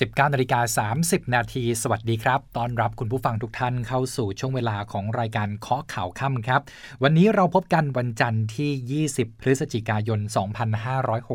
[0.00, 6.60] 19นาฬิกา30 นาที สวัสดีครับตอนรับคุณผู้ฟังทุกท่านเข้าสู่ช่วงเวลาของรายการเคาะข่าวค่ำครับ
[7.02, 10.20] วันนี้เราพบกันวันจันทร์ที่ 20 พฤศจิกายน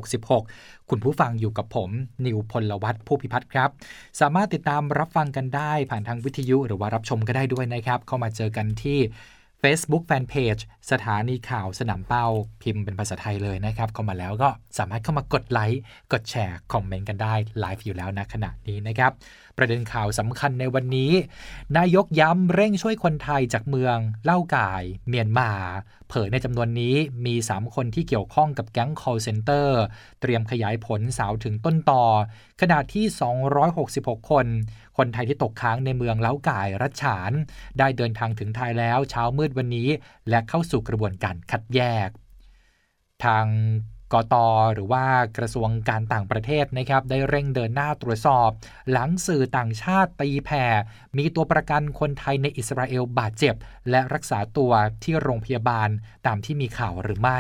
[0.08, 1.90] 2566 คุณผู้ฟังอยู่กับผม
[2.26, 3.70] นิวพลวัตผู้พิพัฒน์ครับ
[4.20, 9.00] สามารถติดตามรับฟังกันได้ผ่านทางวิทยุหรือว่ารับชมก็ได้ด้วยนะครับ เข้ามาเจอกันที่
[9.62, 10.62] Facebook Fanpage
[10.92, 12.26] สถานีข่าวสนามเป้า
[12.62, 15.82] พิมพ์เป็นภาษาไทยเลยนะครับ เข้ามาแล้วก็สามารถเข้ามากดไลค์
[16.14, 19.12] กดแชร์ คอมเมนต์กันได้ไลฟ์อยู่แล้วนะขณะนี้นะครับ
[19.58, 21.12] ประเด็นข่าวสำคัญในวันนี้
[21.78, 25.52] นายกย้ำเร่งช่วยคนไทยจากเมืองเล่ากาย เมียนมา
[26.10, 29.68] เผยในจำนวนนี้มี 3 คนที่เกี่ยวข้องกับแก๊ง call center
[30.22, 32.04] เตรียมขยายผลสาวถึงต้นต่อ
[32.62, 33.06] ขณะที่
[33.68, 34.46] 266 คน
[34.98, 37.32] คนไทยที่ตกค้างในเมืองเล้าก่ายรัชฉาน
[37.80, 39.90] ได้เดินทางถึงไทยแล้วเช้ามืดวันนี้
[40.30, 42.10] และเข้าสู่กระบวนการคัดแยก
[43.24, 43.46] ทาง
[44.14, 44.36] กต
[44.74, 45.06] หรือว่า
[45.38, 48.50] กระทรวงการต่างประเทศนะครับได้เร่งเดินหน้าตรวจสอบ
[48.92, 50.66] หลังสื่อต่างชาติตีแผ่
[51.18, 53.56] มีตัวประกันคนไทยในอิสราเอลบาดเจ็บ
[53.90, 54.72] และรักษาตัว
[55.04, 55.90] ที่โรงพยาบาล
[56.26, 57.40] ตามที่มีข่าวหรือไม่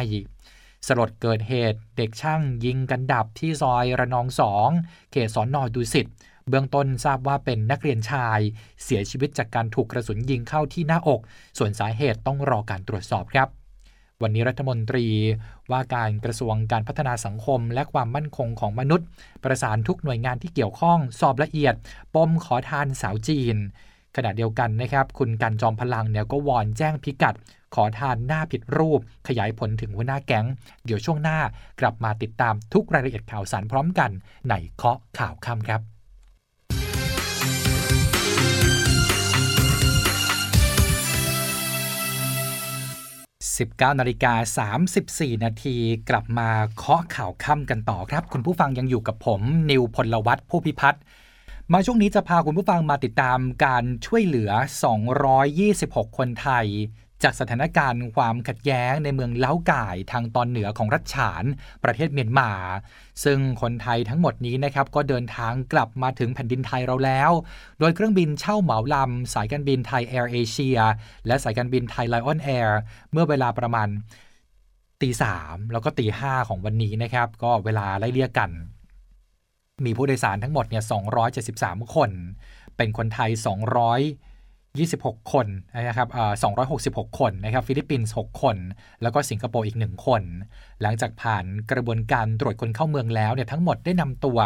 [0.87, 4.69] สลดเกิดเหตุเด็กช่างยิงกันดับที่ซอยระนองสอง
[5.11, 6.07] เขตสอนนอดูสิต
[6.49, 8.39] เบื้องต้นทราบว่าเป็นนักเรียนชาย
[8.83, 11.21] เสียชีวิตจากการถูกกระสุนยิงเข้าที่หน้าอก
[11.57, 13.60] ส่วนสาเหตุต้องรอการตรวจสอบครับ
[14.23, 15.05] วันนี้รัฐมนตรี
[15.71, 19.07] ว่าการกระทรวงการพัฒนาสังคม และความมั่นคงของมนุษย์
[19.43, 21.75] ประสานทุกหน่วยงานที่เกี่ยวข้อง สอบละเอียด
[22.15, 23.57] ปมขอทานสาวจีน
[24.15, 27.35] ขณะเดียวกันนะครับ คุณกันจอมพลังเนี่ยก็วอนแจ้งพิกัด
[27.75, 30.45] ขอทานหน้าผิดรูป ขยายผลถึงหัวหน้าแก๊ง
[30.85, 31.39] เดี๋ยวช่วงหน้า
[31.79, 34.11] กลับมาติดตามทุกรายละเอียดข่าวสารพร้อมกัน
[34.49, 35.90] ในเคาะข่าวค่ำครับ
[43.59, 44.33] 19นาฬิกา
[44.89, 45.77] 34 นาที
[46.09, 51.01] กลับมาเคาะข่าวค่ำกันต่อครับ คุณผู้ฟังยังอยู่กับผม นิวพลวัตผู้พิพัฒน์
[51.73, 54.51] มาช่วงนี้จะพาคุณผู้ฟังมาติดตามการช่วยเหลือ
[55.29, 56.67] 226 คนไทย
[57.23, 61.43] จากสถานการณ์ความขัดแย้งในเมืองเล้าก่ายทางตอนเหนือของรัฐฉาน
[61.83, 62.51] ประเทศเมียนมา
[63.23, 67.31] ซึ่งคนไทยทั้งหมดนี้นะครับก็เดินทางกลับมาถึงแผ่นดินไทยเราแล้ว
[67.79, 70.77] โดยเครื่องบินเช่าเหมาลำ สายการบินไทยแอร์เอเชีย
[71.27, 72.79] และสายการบินไทยไลออนแอร์
[73.11, 73.87] เมื่อเวลาประมาณ
[75.01, 78.51] ตีสามแล้วก็ตีห้าของวันนี้นะครับ ก็เวลาไล่เลี่ยกัน
[79.85, 80.83] มีผู้โดยสารทั้งหมดเนี่ย
[81.37, 82.11] 273 คน
[82.77, 83.29] เป็นคนไทย
[83.85, 84.30] 200
[84.79, 85.47] 26 คน
[85.87, 86.33] นะครับเอ่อ
[86.75, 88.57] 266 คนนะครับฟิลิปปินส์6คน
[89.01, 90.21] แล้วก็สิงคโปร์อีก 1 คน
[90.81, 94.39] หลังจากผ่านกระบวนการตรวจคนเข้าเมืองแล้วเนี่ยทั้งหมดได้นำตัว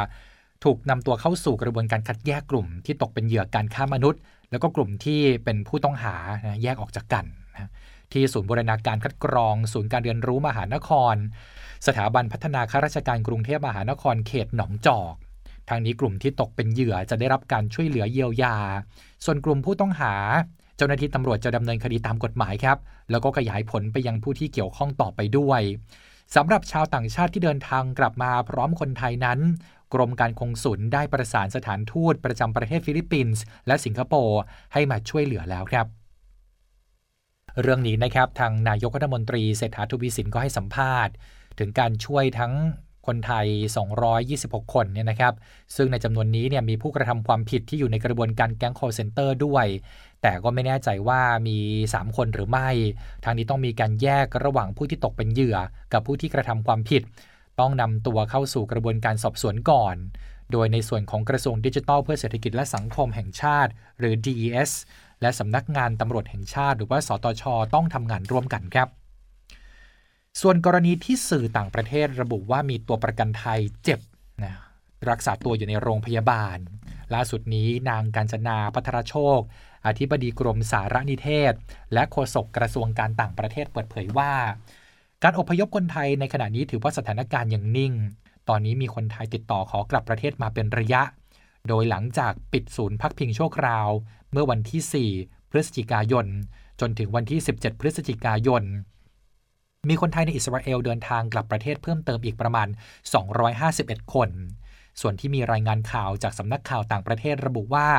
[0.63, 4.21] ถูกนำตัวเข้าสู่กระบวนการคัดแยกกลุ่ม ที่ตกเป็นเหยื่อการค้ามนุษย์
[4.51, 6.15] แล้วก็กลุ่มที่เป็นผู้ต้องหา
[6.45, 7.69] นะแยกออกจากกันนะ
[8.11, 11.15] ที่ศูนย์บูรณาการคัดกรอง ศูนย์การเรียนรู้มหานคร
[11.87, 15.13] สถาบันพัฒนาข้าราชการกรุงเทพมหานครเขตหนองจอก
[15.69, 18.57] ทางนี้กลุ่มที่ตกเป็นเหยื่อจะได้รับการช่วยเหลือเยียวยา
[19.25, 20.13] ส่วนกลุ่มผู้ต้องหา
[20.77, 22.77] เจ้าหน้าที่ตำรวจจะดำเนินคดีตามกฎหมายครับ
[23.11, 25.61] แล้วก็ขยายผลไปยังผู้ที่เกี่ยวข้องต่อไปด้วย
[26.35, 29.39] สำหรับชาวต่างชาติที่เดินทางกลับมาพร้อมคนไทยนั้น
[29.93, 34.39] กรมการกงสุลได้ประสานสถานทูตประจำประเทศฟิลิปปินส์และสิงคโปร์
[34.73, 35.87] ให้มาช่วยเหลือแล้วครับ
[37.61, 41.13] เรื่องนี้นะครับทางนายกรัฐมนตรีเศรษฐาทวีสินก็ให้สัมภาษณ์
[41.59, 42.53] ถึงการช่วยทั้ง
[43.07, 43.47] คนไทย
[44.09, 45.33] 226 คนเนี่ยนะครับ
[45.75, 49.65] ซึ่งในจำนวนนี้เนี่ยมีผู้กระทำความผิดที่อยู่ในกระบวนการแก๊ง call center ด้วย
[50.21, 51.57] แต่ก็ไม่แน่ใจว่ามี
[51.89, 52.69] 3 คนหรือไม่
[53.23, 55.57] ทางนี้ต้องมีการแยกระหว่างผู้ที่ตกเป็นเหยื่อ
[55.93, 57.01] กับผู้ที่กระทำความผิด
[57.59, 59.95] ต้องนำตัวเข้าสู่กระบวนการสอบสวนก่อน
[60.51, 64.71] โดยในส่วนของกระทรวงดิจิทัลเพื่อเศรษฐกิจและสังคมแห่งชาติ หรือ DES
[65.21, 68.89] และสำนักงานตำรวจแห่งชาติ หรือว่าสตชต้องทำงานร่วมกันครับ
[70.41, 73.99] ส่วนกรณีที่สื่อต่างประเทศระบุว่ามีตัวประกันไทยเจ็บ
[74.43, 74.53] นะ
[75.09, 76.57] รักษาตัวอยู่ในโรงพยาบาล
[77.13, 79.39] ล่าสุดนี้นางการจนาพัทรโชค
[79.87, 81.53] อธิบดีกรมสารนิเทศ
[81.93, 84.33] และโฆษกกระทรวงการต่างประเทศเปิดเผยว่า
[85.23, 87.93] การอพยพคนไทยในขณะนี้ถือว่าสถานการณ์ยังนิ่ง
[88.49, 91.01] ตอนนี้มีคนไทยติดต่อขอกลับประเทศมาเป็นระยะ
[91.67, 93.89] โดยหลังจากปิดศูนย์พักพิงชั่วคราว
[94.31, 96.25] เมื่อวันที่ 4 พฤศจิกายน
[96.81, 98.63] จนถึงวันที่ 17 พฤศจิกายน
[99.89, 102.67] มีคนไทยในอิสราเอลเดินทางกลับประเทศเพิ่มเติมอีกประมาณ
[103.39, 104.29] 251 คน
[105.01, 107.89] ส่วนที่มีรายงานข่าวจากสำนักข่าวต่างประเทศระบุว่า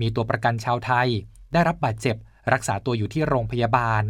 [0.00, 1.08] มีตัวประกันชาวไทย
[1.52, 2.16] ได้รับบาดเจ็บ
[2.52, 4.02] รักษาตัวอยู่ที่โรงพยาบาล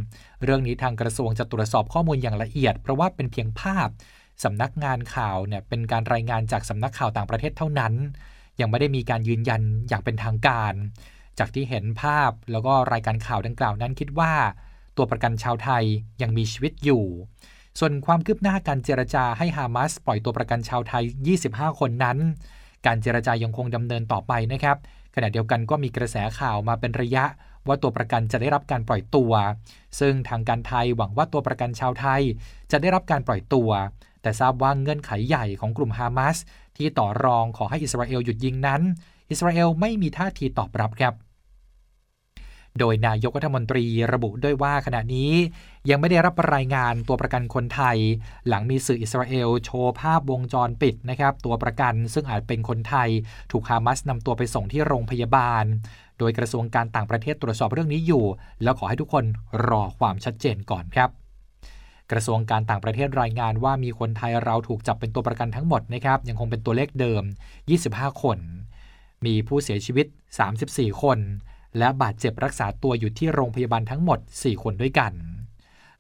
[0.43, 3.89] เรื่องนี้ทางกระทรวงจะตรวจสอบข้อมูลอย่างละเอียด เพราะว่าเป็นเพียงภาพ
[4.45, 7.95] สำนักงานข่าวเนี่ยเป็นการรายงานจากสำนักข่าวต่างประเทศเท่านั้น
[8.61, 10.73] ยังไม่ได้มีการยืนยันอย่างเป็นทางการ
[11.39, 14.33] จากที่เห็นภาพแล้วก็รายการข่าวดังกล่าวนั้นคิดว่า
[14.97, 15.85] ตัวประกันชาวไทย
[16.23, 17.05] ยังมีชีวิตอยู่
[17.79, 21.05] ส่วนความคืบหน้าการเจรจาให้ฮามาสปล่อยตัวประกันชาวไทย
[21.43, 22.19] 25 คนนั้น
[22.87, 24.77] การเจรจายังคงดำเนินต่อไปนะครับ
[25.15, 27.25] ขณะเดียวกันก็มีกระแสข่าวมาเป็นระยะ
[27.67, 29.33] ว่าตัวประกันจะได้รับการปล่อยตัว
[30.01, 32.23] ซึ่งทางการไทยหวังว่าตัวประกันชาวไทย
[32.71, 33.71] จะได้รับการปล่อยตัว
[34.23, 36.37] แต่ทราบว่าเงื่อนไขใหญ่ของกลุ่มฮามาส
[36.77, 38.83] ที่ต่อรองขอให้อิสราเอลหยุดยิงนั้น
[39.31, 41.15] อิสราเอลไม่มีท่าทีตอบรับครับ
[42.79, 45.33] โดยนายกรัฐมนตรีระบุด้วยว่าขณะนี้
[45.91, 47.99] ยังไม่ได้รับรายงานตัวประกันคนไทย
[48.49, 53.09] หลังมีสื่ออิสราเอลโชว์ภาพวงจรปิดนะครับตัวประกันซึ่งอาจเป็นคนไทย
[53.53, 55.65] ถูกฮามาสนำตัวไปส่งที่โรงพยาบาล
[56.19, 58.25] โดยกระทรวงการต่างประเทศตรวจสอบเรื่องนี้อยู่
[58.63, 59.25] แล้วขอให้ทุกคน
[59.69, 61.11] รอความชัดเจนก่อนครับ
[62.11, 67.23] กระทรวงการต่างประเทศรายงานว่ามีคนไทยเราถูกจับเป็นตัวประกันทั้งหมดนะครับยังคงเป็นตัวเลขเดิม
[67.73, 68.39] 25 คน
[69.27, 70.07] มีผู้เสียชีวิต
[70.55, 71.19] 34 คน
[71.79, 75.13] และบาดเจ็บรักษาตัวอยู่ที่โรงพยาบาลทั้งหมด 4 คนด้วยกัน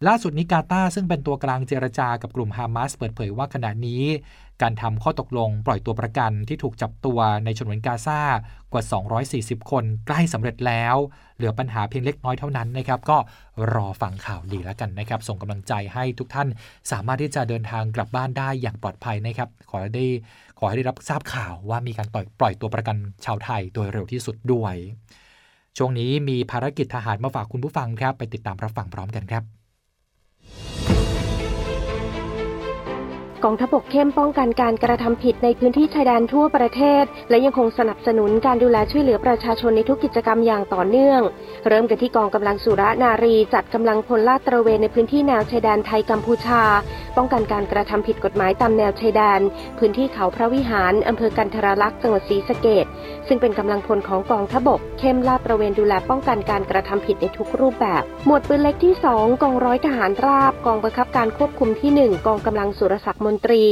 [0.06, 4.04] ล่าสุดนี้กาตาซึ่งเป็นตัวกลางเจรจากับกลุ่มฮามาสเปิดเผยว่าขณะนี้
[4.62, 8.22] การทำข้อตกลงปล่อยตัวประกันที่ถูกจับตัวในชนวนกาซา
[8.72, 8.82] กว่า
[9.26, 10.96] 240 คนใกล้สำเร็จแล้ว
[11.36, 13.18] เหลือปัญหาเพียงเล็กน้อยเท่านั้นนะครับ ก็
[13.74, 16.48] รอฟังข่าวดีแล้วกันนะครับ ส่งกำลังใจให้ทุกท่าน
[16.90, 20.06] สามารถที่จะเดินทางกลับบ้านได้อย่างปลอดภัยนะครับ ขอให้ได้
[20.58, 24.74] ขอให้ได้รับทราบข่าวว่ามีการปล่อยปล่อยตัวประกันชาวไทยโดยเร็วที่สุดด้วย
[25.82, 30.89] ช่วงนี้มีภารกิจทหารมาฝากคุณผู้ฟังครับ ไปติดตามรับฟังพร้อมกันครับ
[33.44, 41.20] กองทัพบกเข้มป้องกันการกระทำผิดในพื้นที่ชายแดนทั่วประเทศ และยังคงสนับสนุนการดูแลช่วยเหลือประชาชนในทุกกิจกรรมอย่างต่อเนื่อง
[41.68, 46.62] เริ่มกันที่กองกำลังสุรนารีจัดกำลังพลลาดตระเวนในพื้นที่แนวชายแดนไทยกัมพูชา
[47.16, 49.40] ป้องกันการกระทำผิดกฎหมายตามแนวชายแดน
[49.78, 52.86] พื้นที่เขาพระวิหารอำเภอกันทรลักษณ์จังหวัดศรีสะเกด
[53.28, 63.64] ซึ่งเป็นกำลังพลของกองทัพบกเข้มลาดตระเวนดูแลป้องกันการกระทำผิดในทุกรูปแบบ หมวดปืนเล็กที่ 2 กองร้อยทหารราบ กองบังคับการควบคุมที่ 1 กองกำลังสุรศักดิ์นตรี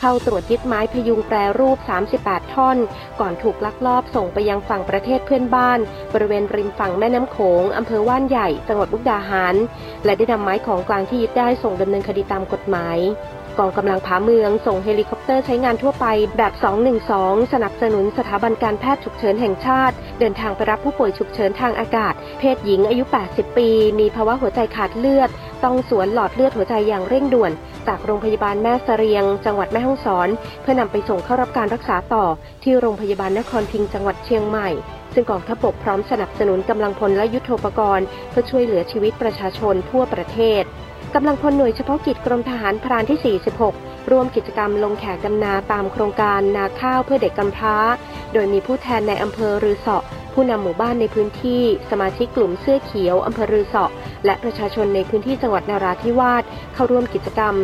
[0.00, 1.78] เข้าตรวจยึดไม้พยุงแปรรูป
[2.16, 2.78] 38 ท่อน
[3.20, 5.78] ก่อนถูกลักลอบส่งไปยังฝั่งประเทศเพื่อนบ้าน
[6.14, 9.54] บริเวณริมฝั่งแม่น้ำโขงอำเภอหว้านใหญ่ จังหวัดมุกดาหาร
[10.04, 12.98] และได้นำไม้ของกลางที่ยึดได้ส่งดำเนินคดีตามกฎหมาย
[13.60, 16.52] กองกำลังผาเมืองส่งเฮลิคอปเตอร์ใช้งานทั่วไปแบบ
[17.02, 23.68] 212 สนับสนุนสถาบันการแพทย์ฉุกเฉินแห่งชาติ เดินทางไปรับผู้ป่วยฉุกเฉินทางอากาศ เพศหญิงอายุ 80 ปี
[24.00, 25.30] มีภาวะหัวใจขาดเลือด
[25.64, 27.52] ต้องสวนหลอดเลือดหัวใจอย่างเร่งด่วน
[27.88, 30.28] จากโรงพยาบาลแม่เสรียง จังหวัดแม่ฮ่องสอน
[30.62, 32.24] เพื่อนำไปส่งเข้ารับการรักษาต่อ
[32.62, 34.68] ที่โรงพยาบาลนครพิงจังหวัดเชียงใหม่
[35.14, 40.62] ซึ่งกองทัพบกพร้อมสนับสนุนกำลังพลและยุทโธปกรณ์เพื่อช่วยเหลือชีวิตประชาชนทั่วประเทศ
[41.14, 43.36] กำลังพลหน่วยเฉพาะกิจกรมทหารพรานที่
[43.68, 47.76] 46 ร่วมกิจกรรมลงแขกดำนาตามโครงการนาข้าวเพื่อเด็กกำพร้า
[48.32, 50.04] โดยมีผู้แทนในอำเภอรือเสาะ
[50.36, 53.90] ผู้นำหมู่บ้านในพื้นที่ สมาชิกกลุ่มเสื้อเขียวอำเภอรือเสาะ
[54.24, 56.44] และประชาชนในพื้นที่จังหวัดนาราธิวาส
[56.74, 57.54] เข้าร่วมกิจกรรม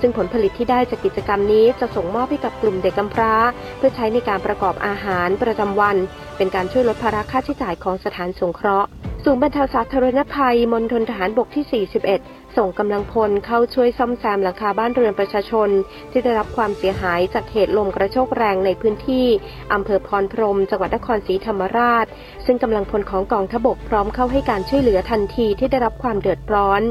[0.00, 3.34] ซึ่งผลผลิตที่ได้จากกิจกรรมนี้จะส่งมอบให้กับกลุ่มเด็กกำพร้า
[3.76, 5.96] เพื่อใช้ในการประกอบอาหารประจำวัน
[6.36, 8.88] เป็นการช่วยลดภาระค่าใช้จ่ายของสถานสงเคราะห์
[9.24, 15.68] ศูนย์บรรเทาสาธารณภัยมณฑลทหารบกที่ 41 ส่งกำลังพลเข้าช่วยซ่อมแซมหลังคาบ้านเรือนประชาชน
[16.10, 19.26] ที่ได้รับความเสียหายจากเหตุลมกระโชกแรงในพื้นที่
[19.72, 22.06] อำเภอพรพรม จังหวัดนครศรีธรรมราช
[22.46, 26.82] ซึ่งกำลังพลของกองทบกพร้อมเข้าให้การช่วยเหลือทันทีที่ได้รับความเดือดร้อน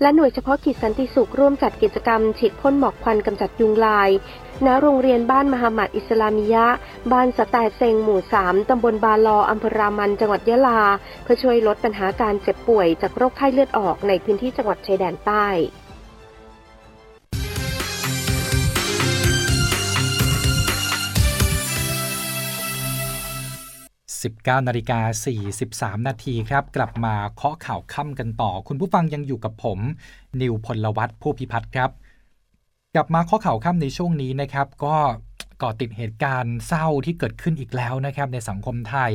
[0.00, 4.10] และหน่วยเฉพาะกิจสันติสุขร่วมจัดกิจกรรม ฉีดพ่นหมอกควันกำจัดยุงลาย
[4.66, 6.66] ณ โรงเรียนบ้านมหามัดอิสลามิยะ
[7.12, 10.80] บ้านสแตเซงหมู่ 3 ตำบลบาลออำเภอรามัน จังหวัดยะลา
[11.22, 15.46] เพื่อช่วยลดปัญหาการเจ็บป่วยจากโรคไข้เลือดออกในพื้นที่จังหวัดชายแดนใต้
[24.20, 25.00] 19นาฬิกา
[25.54, 29.78] 43 นาทีครับ กลับมาเคาะข่าวค่ำกันต่อ คุณผู้ฟังยังอยู่กับผม
[30.40, 31.90] นิวพลวัตผู้พิพัฒน์ครับ
[32.94, 34.96] กลับมาข้อข่าวค่ำในช่วงนี้นะครับ ก็
[35.62, 39.12] ก่อติดเหตุการณ์เศร้าที่เกิดขึ้นอีกแล้วนะครับ ในสังคมไทย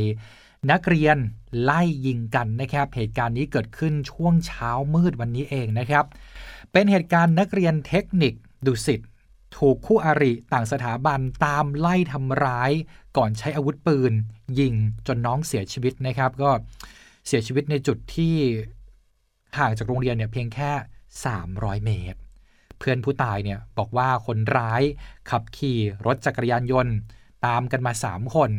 [0.71, 1.17] นักเรียน
[1.63, 6.05] ไล่ยิงกันนะครับ เหตุการณ์นี้เกิดขึ้นช่วงเช้ามืดวันนี้เองนะครับ
[6.71, 8.33] เป็นเหตุการณ์นักเรียนเทคนิค
[8.65, 9.01] ดุสิต
[9.57, 12.71] ถูกคู่อริต่างสถาบันตามไล่ทำร้าย
[13.17, 14.13] ก่อนใช้อาวุธปืน
[14.59, 14.73] ยิง
[15.07, 16.51] จนน้องเสียชีวิตนะครับ ก็
[17.27, 18.35] เสียชีวิตในจุดที่
[19.57, 20.71] ห่างจากโรงเรียนเนี่ยเพียงแค่
[21.29, 22.19] 300 เมตร
[22.79, 24.81] เพื่อนผู้ตายเนี่ยบอกว่าคนร้าย
[25.29, 26.95] ขับขี่รถจักรยานยนต์
[27.45, 28.51] ตามกันมา 3 คน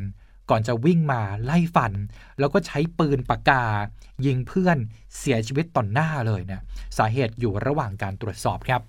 [0.50, 1.92] ก่อนจะวิ่งมาไล่ฟัน
[2.38, 3.64] แล้วก็ใช้ปืนปากกา
[4.26, 4.78] ยิงเพื่อน
[5.18, 6.62] เสียชีวิตต่อหน้าเลยนะ
[6.98, 8.82] สาเหตุอยู่ระหว่างการตรวจสอบครับ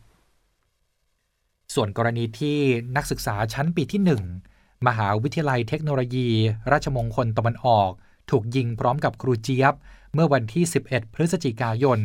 [1.74, 2.60] ส่วนกรณีที่
[2.96, 4.02] นักศึกษาชั้นปีที่
[4.44, 6.30] 1 มหาวิทยาลัยเทคโนโลยี
[6.72, 7.92] ราชมงคลตะวันออก
[8.32, 9.74] ถูกยิงพร้อมกับครูเจี๊ยบ
[10.14, 12.00] เมื่อวันที่ 11 พฤศจิกายน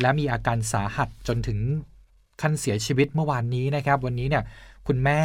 [0.00, 1.58] และมีอาการสาหัสจนถึง
[2.40, 4.44] ขั้นเสียชีวิตเมื่อวานนี้นะครับ วันนี้เนี่ย
[4.86, 5.22] คุณแม่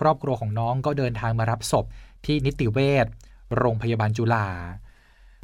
[0.00, 1.84] ครอบครัวของน้องก็เดินทางมารับศพ
[2.26, 3.06] ที่นิติเวช
[3.58, 4.46] โรงพยาบาลจุฬา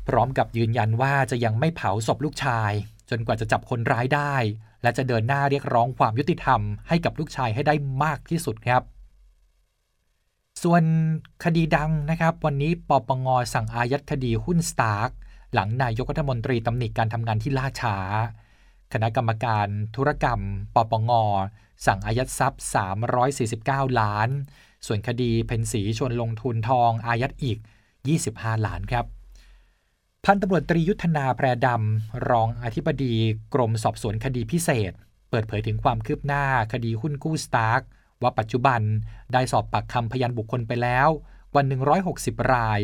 [0.09, 2.73] พร้อมกับยืนยันว่าจะยังไม่เผาศพลูกชาย
[3.11, 4.35] จนกว่าจะจับคนร้ายได้
[4.83, 8.83] และจะเดินหน้าเรียกร้องความยุติธรรมให้กับลูกชายให้ได้มากที่สุดครับ
[10.63, 10.83] ส่วน
[11.45, 15.11] คดีดังนะครับ วันนี้ปปงสั่งอายัดคดีหุ้นสตาร์ก
[15.55, 17.97] หลังนายกรัฐมนตรีตำหนิการทำงานที่ล่าช้า
[18.93, 20.41] คณะกรรมการธุรกรรม
[20.75, 21.11] ปปง
[21.87, 22.63] สั่งอายัดทรัพย์
[23.31, 24.29] 349 ล้าน
[24.87, 27.59] ส่วนคดีเพนสีชวนลงทุนทองอายัดอีก
[28.13, 29.07] 25 ล้านครับ
[30.29, 33.15] พันตำรวจตรียุทธนาแพรดำ รองอธิบดี
[33.55, 34.93] กรมสอบสวนคดีพิเศษ
[35.31, 37.83] เปิดเผยถึงความคืบหน้าคดีหุ้นกู้สตาร์ก
[38.23, 38.81] ว่าปัจจุบัน
[39.33, 41.09] ได้สอบปากคำพยานบุคคลไปแล้ว
[41.53, 41.63] กว่า
[42.07, 42.81] 160 ราย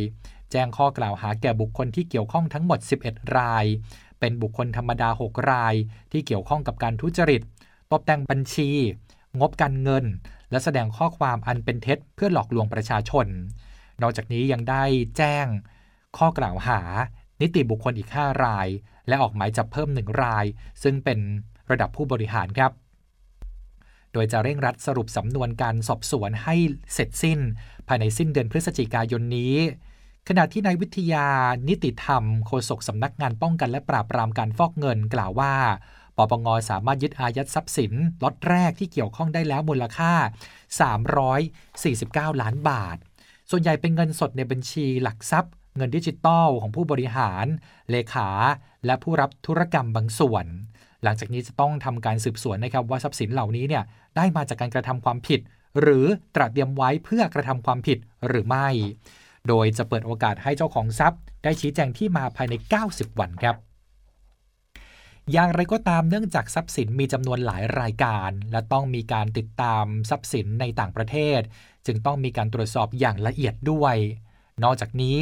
[0.50, 3.64] แจ้งข้อกล่าวหาแก่บุคคลที่เกี่ยวข้องทั้งหมด 11 ราย
[4.20, 5.74] เป็นบุคคลธรรมดา 6 ราย
[6.12, 7.42] ที่เกี่ยวข้องกับการทุจริต
[7.92, 8.70] ตกแต่งบัญชี
[9.40, 10.04] งบการเงิน
[10.50, 13.26] และแสดงข้อความอันเป็นเท็จ เพื่อหลอกลวงประชาชน
[14.02, 14.84] นอกจากนี้ยังได้
[15.16, 15.46] แจ้ง
[16.18, 16.80] ข้อกล่าวหา
[17.42, 18.68] นิติบุคคลอีก 5 ราย
[19.08, 20.44] และออกหมายจับเพิ่ม 1 ราย
[20.82, 21.18] ซึ่งเป็น
[21.70, 22.72] ระดับผู้บริหารครับ
[24.12, 26.54] โดยจะเร่งรัดสรุปสำนวนการสอบสวนให้
[26.94, 27.38] เสร็จสิ้น
[27.88, 29.56] ภายในสิ้นเดือนพฤศจิกายนนี้
[30.28, 31.26] ขณะที่นายวิทยา
[31.68, 35.54] นิติธรรมโฆษกสำนักงานป้องกันและปราบปรามการฟอกเงินกล่าวว่า
[36.16, 40.12] ปปงสามารถยึดอายัดทรัพย์สินล็อตแรกที่เกี่ยวข้องได้แล้วมูลค่า
[41.66, 42.96] 349 ล้านบาท
[43.50, 47.46] ส่วนใหญ่เป็นเงินสดในบัญชีหลักทรัพย์ เงินดิจิตอลของผู้บริหาร
[47.90, 48.28] เลขา
[48.86, 50.46] และผู้รับธุรกรรมบางส่วน
[51.02, 53.84] หลังจากนี้จะต้องทำการสืบสวนนะครับว่าทรัพย์สินเหล่านี้เนี่ย
[54.16, 55.40] ได้มาจากการกระทำความผิด
[55.80, 58.68] หรือตระเตรียมไว้เพื่อกระทำความผิดหรือไม่
[59.48, 62.54] โดยจะเปิดโอกาสให้เจ้าของทรัพย์ ได้ชี้แจงที่มาภายใน
[62.86, 63.56] 90 วันครับ
[65.32, 71.40] อย่างไรก็ตามเนื่องจากทรัพย์สินมีจำนวนหลายรายการ และต้องมีการติดตามทรัพย์สินในต่างประเทศ
[71.86, 73.96] จึงต้องมีการตรวจสอบอย่างละเอียดด้วย
[74.62, 75.20] นอกจากนี้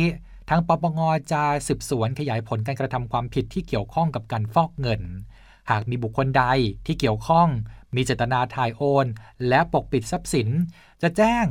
[0.52, 1.00] ทางปปง
[1.33, 5.02] จะสืบสวนขยายผลการกระทำความผิดที่เกี่ยวข้องกับการฟอกเงิน
[5.71, 6.45] หากมีบุคคลใด
[6.87, 7.49] ที่เกี่ยวข้อง
[7.95, 9.07] มีเจตนาถ่ายโอน
[9.49, 10.49] และปกปิดทรัพย์สิน
[11.02, 11.47] จะแจ้ง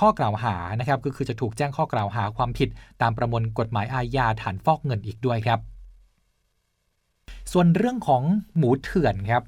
[0.00, 2.68] ข้อกล่าวหานะครับก็คือจะถูกแจ้งข้อกล่าวหาความผิด
[3.02, 5.60] ตามประมวลกฎหมายอาญาฐานฟอกเงินอีกด้วยครับ
[7.52, 8.22] ส่วนเรื่องของ
[8.56, 9.42] หมูเถื่อนครับ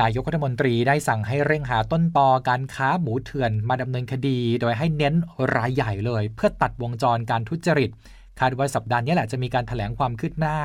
[0.00, 5.14] นายกรัฐมนตรีได้สั่งให้เร่งหาต้นตอการค้าหมูเถื่อนมาดำเนินคดี โดยให้เน้น
[5.56, 7.90] รายใหญ่เลย เพื่อตัดวงจรการทุจริต
[8.40, 10.58] คาดว่าสัปดาห์นี้แหละจะมีการถแถลงความคืบหน้า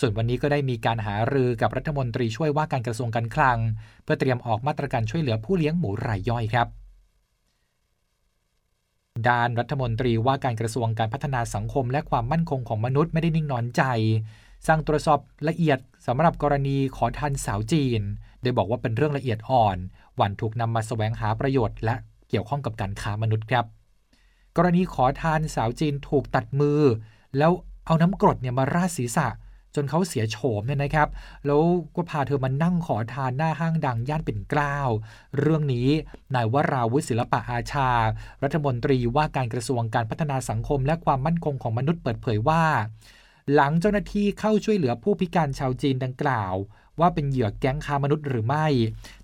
[0.00, 3.58] ส่วนวันนี้ก็ได้มีการหารือกับรัฐมนตรีช่วยว่าการกระทรวงการคลัง
[4.04, 6.68] เพื่อเตรียมออกมาตรการช่วยเหลือผู้เลี้ยงหมูรายย่อยครับ
[9.28, 13.82] ด้านรัฐมนตรีว่าการกระทรวงการพัฒนาสังคมและความมั่นคงของมนุษย์ไม่ได้นิ่งนอนใจ
[14.66, 18.02] สั่งตรวจสอบละเอียดสำหรับกรณีขอทานสาวจีน
[18.44, 19.76] โดยบอกว่าเป็นเรื่องละเอียดอ่อน
[20.16, 21.94] หวันถูกนำมาสแสวงหาประโยชน์ และ
[22.28, 23.64] เกี่ยวข้องกับการค้ามนุษย์ครับ
[24.56, 26.80] กรณีขอทานสาวจีนถูกตัดมือ
[27.38, 27.52] แล้ว
[27.86, 29.28] เอาน้ำกรดเนี่ยมาราดศีรษะ
[29.74, 31.08] จนเขาเสียโฉมเนี่ยนะครับ
[31.46, 31.62] แล้ว
[31.94, 34.76] ก็พาเธอมานั่งขอทานหน้าห้างดังย่านปิ่นเกล้า
[35.38, 35.88] เรื่องนี้
[36.34, 37.90] นายวราวุฒิศิลปะอาชา
[38.42, 42.64] รัฐมนตรีว่าการกระทรวงการพัฒนาสังคม และความมั่นคงของมนุษย์เปิดเผยว่า
[43.54, 46.54] หลังเจ้าหน้าที่เข้าช่วยเหลือผู้พิการชาวจีนดังกล่าว
[47.00, 48.66] ว่าเป็นเหยื่อแก๊งค้ามนุษย์หรือไม่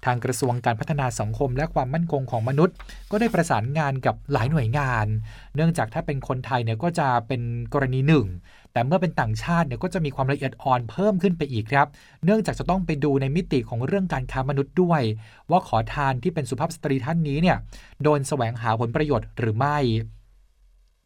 [0.04, 2.74] ทางกระทรวงการพัฒนาสังคมและความมั่นคงของมนุษย์
[3.10, 5.06] ก็ได้ประสานงานกับหลายหน่วยงาน
[5.54, 8.26] เนื่องจากถ้าเป็นคนไทยเนี่ยก็จะเป็นกรณีหนึ่ง
[8.72, 11.86] แต่เมื่อเป็นต่างชาติเนี่ยก็จะมีความละเอียดอ่อนเพิ่มขึ้นไปอีกครับ
[12.24, 15.02] เนื่องจากจะต้องไปดูในมิติของเรื่องการค้ามนุษย์ด้วย
[15.50, 17.56] ว่าขอทานที่เป็นสุภาพสตรีท่านนี้เนี่ย
[18.02, 19.78] โดนแสวงหาผลประโยชน์หรือไม่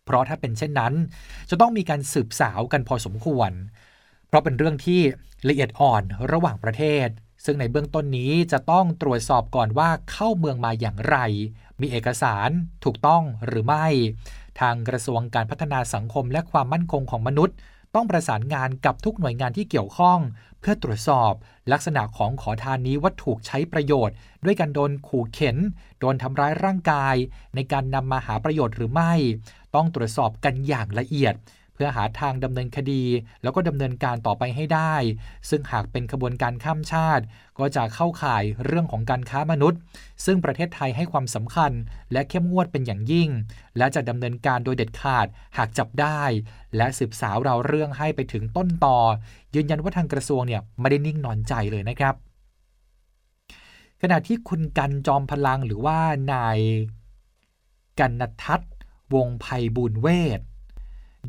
[0.05, 0.95] เพราะถ้าเป็นเช่นนั้น
[1.51, 3.51] จะต้องมีการสืบสาวกันพอสมควร
[4.35, 5.01] ราะเป็นเรื่องที่
[5.49, 7.09] ละเอียดอ่อนระหว่างประเทศ
[7.45, 11.17] ซึ่งในเบื้องต้นนี้จะต้องตรวจสอบก่อนว่าเข้าเมืองมาอย่างไร
[11.81, 12.51] มีเอกสาร
[12.85, 13.87] ถูกต้องหรือไม่
[14.61, 17.57] ทางกระทรวงการพัฒนาสังคมและความมั่นคงของมนุษย์
[17.95, 20.19] ต้องประสานงานกับทุกหน่วยงานที่เกี่ยวข้อง
[20.61, 21.33] เพื่อตรวจสอบ
[21.73, 24.15] ลักษณะของขอทานนี้ว่าถูกใช้ประโยชน์
[24.45, 25.57] ด้วยการโดนขู่เข็น
[26.01, 27.17] โดนทำร้ายร่างกาย
[27.55, 29.13] ในการนำมาหาประโยชน์หรือไม่
[29.75, 31.35] ต้องตรวจสอบกันอย่างละเอียด
[31.75, 33.05] เพื่อหาทางดำเนินคดี
[33.43, 34.95] แล้วก็ดำเนินการต่อไปให้ได้
[35.51, 37.25] ซึ่งหากเป็นขบวนการข้ามชาติ
[37.59, 39.81] ก็จะเข้าข่ายเรื่องของการค้ามนุษย์
[40.25, 41.73] ซึ่งประเทศไทยให้ความสำคัญ
[42.13, 43.29] และเข้มงวดเป็นอย่างยิ่ง
[43.77, 45.27] และจะดำเนินการโดยเด็ดขาด
[45.57, 46.21] หากจับได้
[46.77, 48.99] และสืบสาวเราเรื่องให้ไปถึงต้นต่อ
[49.55, 52.15] ยืนยันว่าทางกระทรวงเนี่ยไม่ได้นิ่งนอนใจเลยนะครับ
[54.03, 55.99] ขณะที่คุณกันจอมพลังหรือว่า
[56.33, 56.59] นาย
[57.99, 58.61] กันนทัศ
[59.15, 60.41] วงไพบุญเวท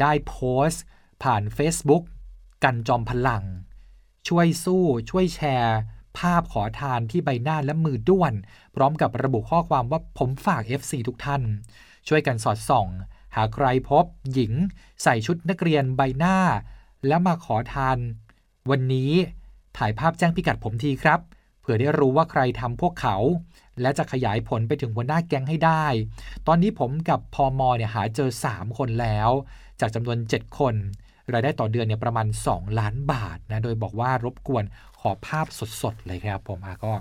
[0.02, 0.36] ได้โพ
[0.68, 0.84] สต์
[1.24, 2.04] ผ่าน Facebook
[2.64, 3.44] กันจอมพลัง
[4.28, 5.78] ช่วยสู้ช่วยแชร์
[6.18, 8.34] ภาพขอทานที่ใบหน้าและมือด้วน
[8.76, 11.42] พร้อมกับระบุข้อความว่าผมฝาก FC ทุกท่าน
[12.08, 12.88] ช่วยกันสอดส่อง
[13.36, 14.54] หาใครพบหญิง
[15.04, 16.38] ใส่ชุดนักเรียนใบหน้า
[17.08, 17.98] แล้วมาขอทาน
[18.70, 19.12] วันนี้
[19.78, 21.20] ถ่ายภาพแจ้งพิกัดผมทีครับ
[21.60, 23.18] เผื่อได้รู้ว่าใครทำพวกเขา
[23.82, 25.86] และจะขยายผลไปถึงหัวหน้าแก๊งให้ได้
[26.48, 29.30] ตอนนี้ผมกับพอมเนี่ยหาเจอ 3 คนแล้ว
[29.80, 30.76] จากจำนวน 7 คน
[31.34, 34.64] รายได้ต่อเดือนเนี่ยประมาณ 2 ล้านบาทนะ โดยบอกว่ารบกวน
[35.00, 35.46] ขอภาพ
[35.82, 36.94] สดๆเลยครับผมอะก็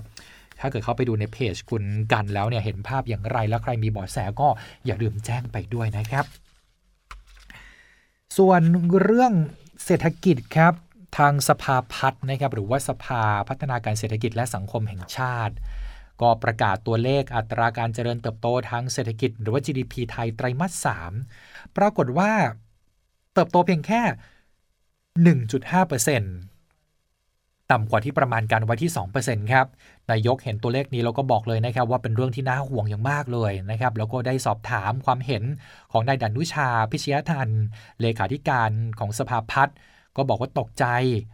[0.59, 4.47] ถ้าเกิดเข้าไปดูในเพจคุณกันแล้วเนี่ยเห็นภาพอย่างไรแล้วใครมีเบาะแสก็
[4.85, 6.25] อย่าลืมแจ้งไปด้วยนะครับ
[8.37, 8.61] ส่วน
[9.01, 9.33] เรื่อง
[9.85, 10.73] เศรษฐกิจครับ
[11.17, 15.55] ทางสภาพัฒน์นะครับหรือว่าสภาพัฒนาการเศรษฐกิจและสังคมแห่งชาติ
[16.21, 20.87] ก็ประกาศตัวเลขอัตราการเจริญเติบโตทางเศรษฐกิจ หรือว่า GDP ไทยไตรมาส
[21.27, 22.31] 3 ปรากฏว่า
[23.35, 24.01] เติบโตเพียงแค่
[25.35, 29.65] 1.5%ต่ำกว่าที่ประมาณการไว้ที่ 2%ครับ
[30.11, 35.43] นายกเห็นตัวเลขนี้แล้วก็บอกเลยนะครับ ว่าเป็นเรื่องที่น่าห่วงอย่างมากเลยนะครับ แล้วก็ได้สอบถามความเห็น
[35.91, 37.49] ของนายดันุชา พิชยทัน
[38.01, 39.75] เลขาธิการของสภาพัฒน์
[40.15, 40.85] ก็บอกว่าตกใจ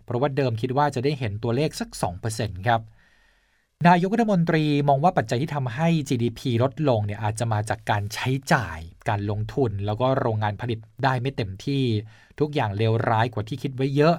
[0.06, 1.90] เพราะว่าเดิมคิดว่าจะได้เห็นตัวเลขสัก
[2.30, 2.82] 2%ครับ
[3.90, 11.84] นายกรัฐมนตรีมองว่าปัจจัยที่ทำให้ GDP ลดลงเนี่ยอาจจะมาจากการใช้จ่ายการลงทุน แล้วก็โรงงานผลิตได้ไม่เต็มที่
[12.40, 14.16] ทุกอย่างเลวร้ายกว่าที่คิดไว้เยอะ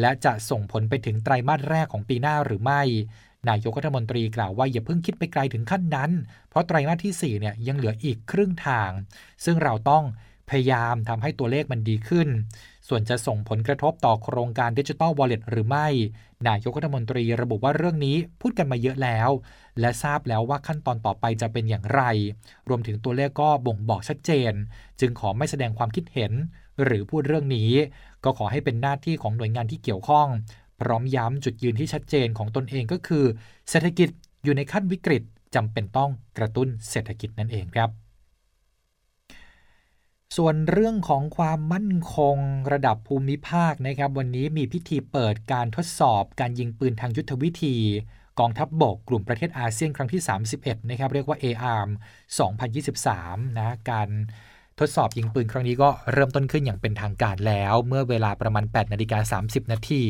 [0.00, 2.82] และจะส่งผลไปถึงไตรมาสแรกของปีหน้าหรือไม่
[3.48, 6.10] นายกรัฐมนตรีกล่าวว่าอย่าเพิ่งคิดไปไกลถึงขั้นนั้น
[6.48, 8.90] เพราะไตรมาสที่4เนี่ยยังเหลืออีกครึ่งทาง
[9.44, 10.04] ซึ่งเราต้อง
[10.50, 12.28] พยายามทำให้ตัวเลขมันดีขึ้น
[12.92, 15.86] ส่วนจะส่งผลกระทบต่อโครงการดิจิ t a ลวอลเล็ตหรือไม่
[16.48, 19.30] นายกรัฐมนตรีระบุว่าเรื่องนี้พูดกันมาเยอะแล้ว
[19.80, 22.02] และทราบแล้วว่าขั้นตอนต่อไปจะเป็นอย่างไร
[22.68, 24.52] รวมถึงตัวเลขก็บ่งบอกชัดเจน
[25.00, 26.32] จึงขอไม่แสดงความคิดเห็น
[26.84, 27.70] หรือพูดเรื่องนี้
[28.24, 30.28] ก็ขอให้เป็นหน้าที่ของหน่วยงานที่เกี่ยวข้อง
[30.80, 33.24] พร้อมย้ำจุดยืนที่ชัดเจนของตนเองก็คือ
[33.70, 34.08] เศรษฐกิจ
[34.44, 35.22] อยู่ในขั้นวิกฤต
[35.54, 38.09] จำเป็นต้องกระตุ้นเศรษฐกิจนั่นเองครับ
[40.36, 42.36] ส่วนเรื่องของความมั่นคง
[42.72, 47.76] ระดับภูมิภาคนะครับ วันนี้มีพิธีเปิดการทดสอบการยิงปืนทางยุทธวิธี
[48.40, 50.22] กองทัพบบกกลุ่มประเทศอาเซียนครั้งที่
[50.56, 51.90] 31 นะครับ เรียกว่า ARM
[52.74, 54.08] 2023 นะการ
[54.78, 60.04] ทดสอบยิงปืนครั้งนี้ก็เริ่มต้นขึ้นอย่างเป็นทางการแล้ว เมื่อเวลาประมาณ 8 นาฬิกา30 นาที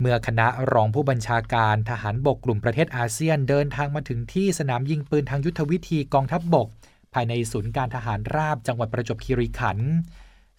[0.00, 6.68] เมื่อคณะรองผู้บัญชาการทหารบกกลุ่มประเทศอาเซียนเดินทางมาถึงที่สนามยิงปืนทางยุทธวิธีกองทัพบบก
[7.14, 9.90] ภายในศูนย์การทหารราบจังหวัดประจวบคีรีขันธ์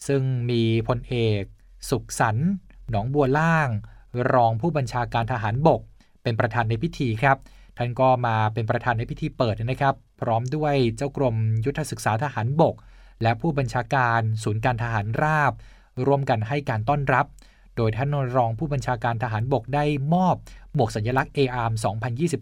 [0.07, 1.43] ซึ่งมีพลเอก
[1.89, 2.49] สุขสันต์
[2.89, 3.69] หนองบัวล่าง
[4.33, 5.81] รองผู้บัญชาการทหารบก
[6.23, 7.37] เป็นประธานในพิธีครับ
[7.77, 12.75] ท่านก็มาเป็นประธานในพิธีเปิดนะครับ พร้อมด้วยเจ้ากรมยุทธศึกษาทหารบก
[13.21, 15.53] และผู้บัญชาการศูนย์การทหารราบ
[16.05, 17.25] ร่วมกันให้การต้อนรับ
[17.77, 20.35] โดยท่านรองผู้บัญชาการทหารบกได้มอบ
[20.73, 21.73] หมวกสัญลักษณ์ ARM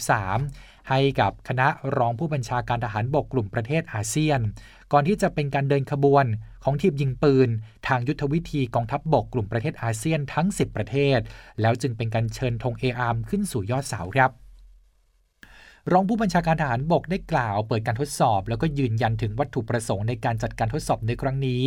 [0.10, 1.67] 2023 ให้กับคณะ
[1.98, 4.39] รองผู้บัญชาการทหารบกกลุ่มประเทศอาเซียน
[4.91, 6.26] ก่อนที่จะเป็นการเดินขบวน
[6.63, 7.50] ของทีมยิงปืน
[7.88, 11.19] ทางยุทธวิธีกองทัพบบกกลุ่มประเทศอาเซียนทั้ง 10 ประเทศ
[11.62, 14.32] แล้วจึงเป็นการเชิญธง ARM ขึ้นสู่ยอดเสาครับ
[15.91, 21.65] รองผู้บัญชาการทหารบกได้กล่าวเปิดการทดสอบ แล้วก็ยืนยันถึงวัตถุประสงค์ในการจัดการทดสอบในครั้งนี้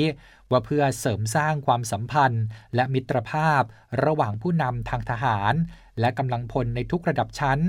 [0.51, 3.63] ว่าเพื่อเสริมสร้างความสัมพันธ์ และมิตรภาพ
[4.05, 5.55] ระหว่างผู้นำทางทหาร
[6.01, 7.61] และกำลังพลในทุกระดับชั้น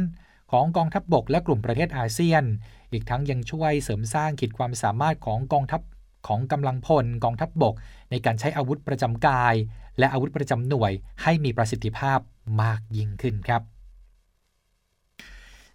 [0.51, 2.43] ของกองทัพบบกและกลุ่มประเทศอาเซียน
[2.91, 5.81] อีกทั้งยังช่วยเสริมสร้างขีดความสามารถของกองทัพ
[6.27, 7.75] ของกำลังพลกองทัพบบก
[8.11, 9.55] ในการใช้อาวุธประจำกาย
[9.99, 10.91] และอาวุธประจำหน่วย
[11.23, 12.19] ให้มีประสิทธิภาพ
[12.61, 13.76] มากยิ่งขึ้นครับ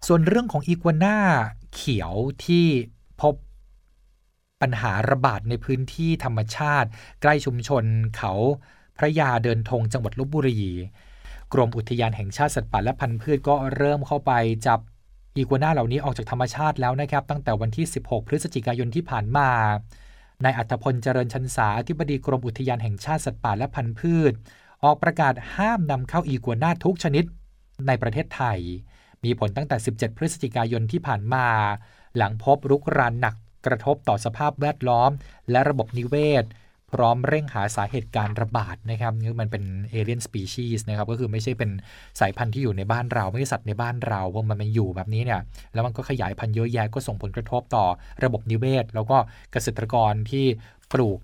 [0.07, 1.17] ส่วนเรื่องของอีกัวน่า
[1.73, 2.13] เขียว
[2.45, 2.65] ที่
[3.21, 3.33] พบ
[4.61, 6.89] ปัญหาระบาดในพื้นที่ธรรมชาติ
[7.21, 7.83] ใกล้ชุมชน
[8.17, 8.33] เขา
[8.97, 10.61] พระยาเดินธงจังหวัดลบบุรี
[11.53, 14.31] กรมอุทยานแห่งชาติสัตว์ป่าและพันธุ์พืชก็เริ่มเข้าไป
[14.67, 14.79] จับ
[15.35, 19.49] อีกัวน่าเหล่านี้ออกจากธรรมชาติแล้วนะครับ ตั้งแต่วันที่ 16 พฤศจิกายนที่ผ่านมา
[20.43, 24.31] นายอัธพลเจริญชันษาอธิบดีกรมอุทยานแห่งชาติสัตว์ป่าและพันธุ์พืช
[24.83, 27.23] ออกประกาศห้ามนำเข้าอีกัวน่าทุกชนิด
[27.87, 28.59] ในประเทศไทย
[29.25, 31.45] มีผลตั้งแต่ 17 พฤศจิกายนที่ผ่านมา
[32.17, 35.11] หลังพบรุกรานหนักกระทบต่อสภาพแวดล้อม
[35.51, 36.45] และระบบนิเวศ
[36.93, 41.71] พร้อมเร่งหาสาเหตุการระบาดนะครับนี่มันเป็นเอเลียนสปีชีส์นะครับ ก็คือไม่ใช่เป็น
[42.19, 45.41] สายพันธุ์ที่อยู่ในบ้านเรา ไม่ใช่สัตว์ในบ้านเราเพราะมันมันอยู่แบบนี้เนี่ย
[45.73, 47.85] แล้วมันก็ขยายพันธุ์เยอะแยะก็ส่งผลกระทบต่อ
[48.23, 49.17] ระบบนิเวศ แล้วก็
[49.51, 50.45] เกษตรกรที่
[50.91, 51.19] ปลูก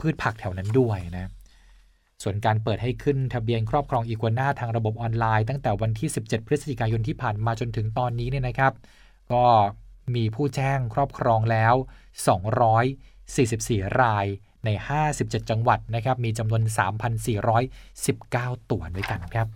[0.00, 1.30] พืชผักแถวนั้นด้วยนะ
[2.22, 8.72] ส่วนการเปิดให้ขึ้นทะเบียนครอบครองอีกัวน่าทางระบบออนไลน์ตั้งแต่วันที่ 17 พฤศจิกายนที่ผ่านมาจนถึงตอนนี้เนี่ยนะครับ
[9.32, 9.44] ก็
[10.14, 11.74] มีผู้แจ้งครอบครองแล้ว
[13.06, 14.26] 244 ราย
[14.64, 14.68] ใน
[15.10, 16.62] 57 จังหวัดนะครับ มีจำนวน
[17.46, 19.46] 3,419 ตัวด้วยกันครับ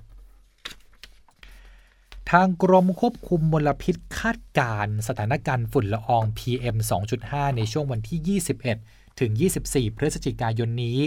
[2.30, 6.76] ทางกรมควบคุมมลพิษคาดการสถานการณ์ฝุ่นละออง PM
[7.16, 8.40] 2.5 ในช่วงวันที่
[8.82, 9.30] 21 ถึง
[9.64, 10.98] 24 พฤศจิกายนนี้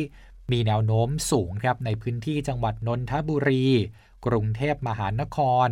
[0.51, 3.65] มีแนวโน้มสูงครับในพื้นที่จังหวัดนนทบุรี
[4.25, 5.67] กรุงเทพมหานคร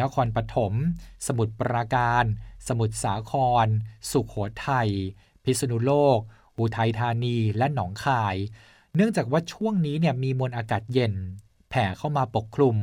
[0.00, 0.72] นครปฐม
[1.26, 2.24] สมุทรปราการ
[2.68, 3.32] สมุทรสาค
[3.64, 3.66] ร
[4.10, 4.34] สุขโข
[4.68, 4.90] ทัย
[5.44, 6.18] พิษณุโลก
[6.58, 8.36] อุทัยธานี และหนองคาย
[8.94, 11.14] เนื่องจากว่าช่วงนี้เนี่ยมีมวลอากาศเย็น
[11.70, 12.76] แผ่เข้ามาปกคลุม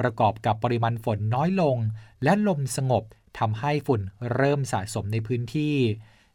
[0.00, 1.76] ประกอบกับปริมาณฝนน้อยลง
[2.22, 3.04] และลมสงบ
[3.38, 4.00] ทำให้ฝุ่น
[4.34, 5.76] เริ่มสะสมในพื้นที่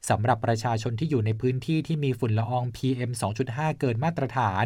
[0.10, 3.12] สำหรับประชาชนที่อยู่ในพื้นที่ที่มีฝุ่นละออง PM
[3.46, 4.66] 2.5 เกินมาตรฐาน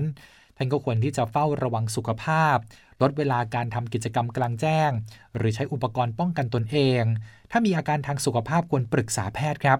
[0.58, 2.58] ท่านก็ควรที่จะเฝ้าระวังสุขภาพ
[3.02, 4.91] ลดเวลาการทำกิจกรรมกลางแจ้ง
[5.36, 7.04] หรือใช้อุปกรณ์ป้องกันตนเอง
[7.52, 9.80] ถ้ามีอาการทางสุขภาพควรปรึกษาแพทย์ครับ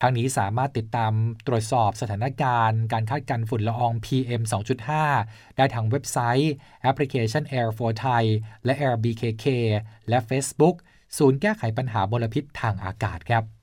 [0.00, 1.12] ทางนี้สามารถติดตาม
[1.46, 4.42] ตรวจสอบสถานการณ์ การคาดการณ์ฝุ่นละออง PM
[5.00, 8.24] 2.5 ได้ทางเว็บไซต์แอปพลิเคชัน Air for Thai
[8.64, 9.46] และ Air BKK
[10.08, 10.76] และ Facebook
[11.18, 13.61] ศูนย์แก้ไขปัญหามลพิษทางอากาศครับ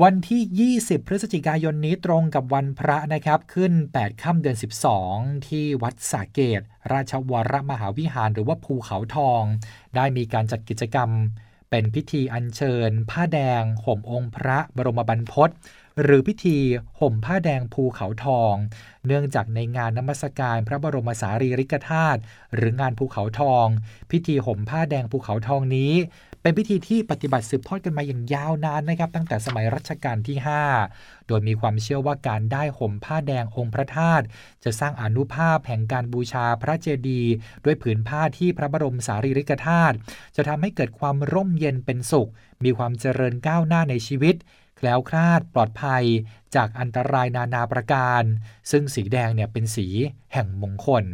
[0.00, 4.56] วันที่ 20 พฤศจิกายนนี้ตรงกับวันพระนะครับ ขึ้น 8 ค่ำเดือน
[5.00, 6.60] 12 ที่วัดสาเกต
[6.92, 9.42] ราชวรมหาวิหารหรือว่าภูเขาทอง
[9.96, 11.10] ได้มีการจัดกิจกรรม
[11.70, 15.50] เป็นพิธีอัญเชิญ ผ้าแดง ห่มองค์พระบรมบรรพต
[16.02, 16.58] หรือพิธี
[17.00, 18.54] ห่มผ้าแดงภูเขาทอง
[19.06, 22.20] เนื่องจากในงานนมัสการพระบรมสารีริกธาตุ
[22.54, 23.66] หรืองานภูเขาทอง
[24.10, 25.94] พิธีห่มผ้าแดงภูเขาทองนี้
[26.42, 30.36] เป็นพิธีที่ปฏิบัติสืบทอดกันมาอย่างยาวนานนะครับ ตั้งแต่สมัยรัชกาลที่
[30.82, 34.24] 5 โดยมีความเชื่อว่าการได้ห่มผ้าแดงองค์พระธาตุ
[34.64, 37.32] จะสร้างอนุภาพแห่งการบูชาพระเจดีย์
[37.64, 39.96] ด้วยผืนผ้าที่พระบรมสารีริกธาตุ
[40.36, 42.30] จะทำให้เกิดความร่มเย็นเป็นสุข
[42.64, 44.34] มีความเจริญก้าวหน้าในชีวิต
[44.82, 46.04] แคล้วคลาดปลอดภัย
[46.56, 48.22] จากอันตรายนานาประการ
[48.70, 49.86] ซึ่งสีแดงเนี่ยเป็นสี
[50.32, 51.04] แห่งมงคล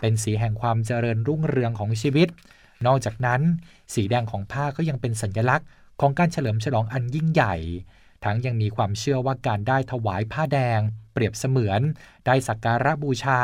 [0.00, 2.28] เป็นสีแห่งความเจริญรุ่งเรืองของชีวิต
[2.86, 3.40] นอกจากนั้น
[3.94, 5.68] สีแดงของผ้าก็ยังเป็นสัญลักษณ์
[6.00, 7.54] ของการเฉลิมฉลองอันยิ่งใหญ่
[8.24, 10.80] ทั้งยังมีความเชื่อว่าการได้ถวายผ้าแดง
[11.12, 11.80] เปรียบเสมือน
[12.26, 13.40] ได้สักการะบูชา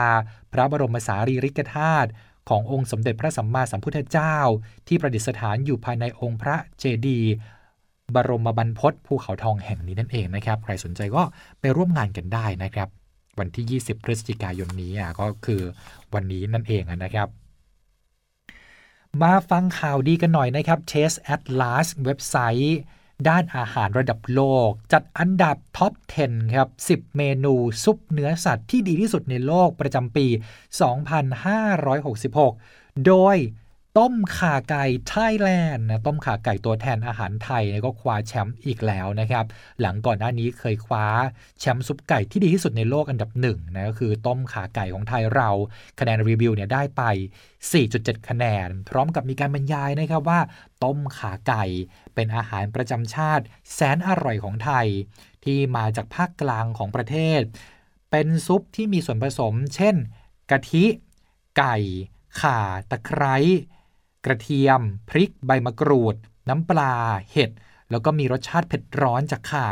[0.52, 2.10] พระบรมสารีริกธาตุ
[2.48, 4.36] ขององค์สมเด็จพระสัมมาสัมพุทธเจ้า
[4.88, 7.32] ที่ประดิษฐานอยู่ภายในองค์พระเจดีย์
[8.14, 11.22] บรมบรรพตภูเขาทองแห่งนี้นั่นเองนะครับ ใครสนใจก็
[11.60, 12.88] ไปร่วมงานกันได้นะครับ
[13.38, 15.62] วันที่ 20 พฤศจิกายนนี้อะก็คือ
[16.14, 17.28] วันนี้นั่นเองนะครับ
[19.22, 22.78] มาฟังข่าวดีกันหน่อยนะครับ Taste Atlas เว็บไซต์
[23.28, 25.92] ด้านอาหารระดับโลก จัดอันดับท็อป
[26.24, 30.26] 10 ครับ 10 เมนูซุปเนื้อสัตว์ที่ดีที่สุดในโลกประจำปี
[31.66, 33.36] 2566 โดย
[34.00, 39.44] ต้มข่าไก่ไทยแลนด์นะต้มข่าไก่ตัวแทนอาหารไทยก็คว้าแชมป์อีกแล้วนะครับ
[39.80, 41.06] หลังก่อนหน้านี้เคยคว้า
[41.60, 45.50] แชมป์ซุปไก่ที่ดีที่สุดในโลกอันดับหนึ่งนะก็คือต้มข่าไก่ของไทยเรา
[46.00, 47.02] คะแนนรีวิวเนี่ยได้ไป
[47.66, 50.40] 4.7 คะแนน พร้อมกับมีการบรรยายนะครับว่า
[50.84, 51.64] ต้มข่าไก่
[52.14, 54.86] เป็นอาหารประจำชาติ แสนอร่อยของไทย
[55.44, 57.40] ที่มาจากภาคกลางของประเทศ
[58.10, 59.96] เป็นซุปที่มีส่วนผสม เช่น
[60.50, 60.84] กะทิ
[61.58, 61.76] ไก่
[62.40, 62.58] ข่า
[62.90, 63.36] ตะไคร้
[64.24, 66.16] กระเทียม พริกใบมะกรูด
[66.48, 66.94] น้ำปลา
[67.32, 67.50] เห็ด
[67.90, 69.66] แล้วก็มีรสชาติเผ็ดร้อนจากข่า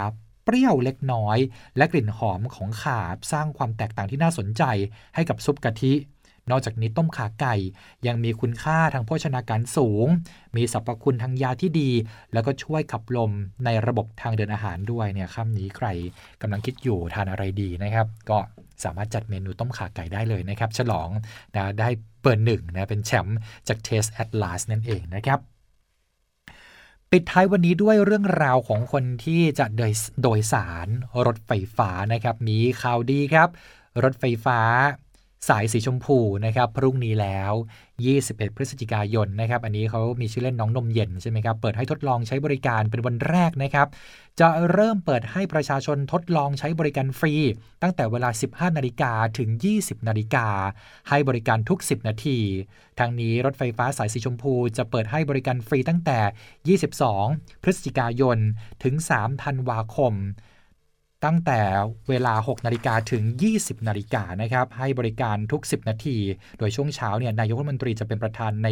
[0.44, 1.38] เปรี้ยวเล็กน้อย
[1.76, 3.00] และกลิ่นหอมของข่า
[3.32, 4.62] สร้างความแตกต่างที่น่าสนใจ
[5.14, 5.92] ให้กับซุปกะทิ
[6.50, 7.54] นอกจากนี้ต้มขาไก่
[8.06, 10.06] ยังมีคุณค่าทางโภชนาการสูง
[10.56, 11.90] มีสรรพคุณทางยาที่ดี
[12.32, 13.30] แล้วก็ช่วยขับลม
[13.64, 15.86] ในระบบทางเดินอาหารด้วยเนี่ยค่ำนี้ใคร
[16.42, 18.38] กำลังคิดอยู่ทานอะไรดีนะครับ ก็
[18.84, 21.08] สามารถจัดเมนูต้มขาไก่ได้เลยนะครับ ฉลอง
[21.54, 21.88] นะได้
[22.20, 25.38] เบอร์หนึ่งนะเป็นแชมป์จาก Taste Atlas นั่นเองนะครับ
[27.10, 30.88] ปิดท้ายวันนี้ด้วยเรื่องราวของคนที่จะโดยโดยสาร
[31.26, 33.48] รถไฟฟ้านะครับ มีข่าวดีครับ
[34.04, 34.60] รถไฟฟ้า
[35.48, 37.52] สายสีชมพูนะครับพรุ่งนี้แล้ว
[38.04, 43.88] 21 พฤศจิกายนนะครับ อันนี้เขามีชื่อเล่นน้องนมเย็นใช่ไหมครับ เปิดให้ทดลองใช้บริการเป็นวันแรกนะครับ
[44.40, 47.34] จะเริ่มเปิดให้ประชาชนทดลองใช้บริการฟรี
[47.82, 50.46] ตั้งแต่เวลา 15 นาฬิกาถึง 20 นาฬิกา
[51.08, 52.38] ให้บริการทุก 10 นาที
[52.98, 56.78] ทางนี้รถไฟฟ้าสายสีชมพูจะเปิดให้บริการฟรีตั้งแต่
[57.28, 58.38] 22 พฤศจิกายน
[58.82, 60.14] ถึง 3 ธันวาคม
[61.24, 61.60] ตั้งแต่
[62.08, 63.22] เวลา 6 นาฬิกาถึง
[63.56, 66.16] 20 นาฬิกานะครับ ให้บริการทุก 10 นาที
[66.58, 68.68] โดยช่วงเช้าเนี่ย นายกรัฐมนตรีจะเป็นประธานใน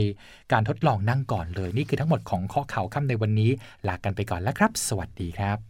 [0.53, 3.51] การทดลองนั่งก่อนเลย นี่คือทั้งหมดของข้อข่าวค่ำในวันนี้
[3.89, 5.70] ลากันไปก่อนแล้วครับ สวัสดีครับ